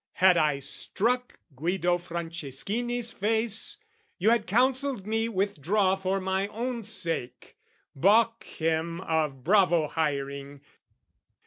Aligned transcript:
Had 0.13 0.35
I 0.35 0.57
struck 0.57 1.37
Guido 1.55 1.99
Franceschini's 1.99 3.11
face, 3.11 3.77
You 4.17 4.31
had 4.31 4.47
counselled 4.47 5.05
me 5.05 5.29
withdraw 5.29 5.95
for 5.95 6.19
my 6.19 6.47
own 6.47 6.81
sake, 6.83 7.55
Baulk 7.95 8.43
him 8.43 8.99
of 9.01 9.43
bravo 9.43 9.87
hiring. 9.89 10.61